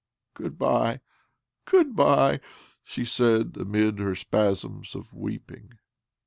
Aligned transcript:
'Good 0.33 0.57
bye, 0.57 0.99
good 1.65 1.95
bye!" 1.95 2.39
she 2.89 3.05
said 3.05 3.55
amid 3.55 3.99
her 3.99 4.15
spasms 4.15 4.95
of 4.95 5.13
weeping. 5.13 5.73